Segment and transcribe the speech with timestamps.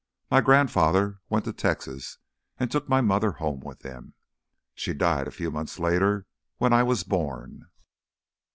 [0.31, 2.17] My grandfather went to Texas
[2.59, 4.15] and took my mother home with him.
[4.73, 6.25] She died a few months later,
[6.57, 7.67] when I was born.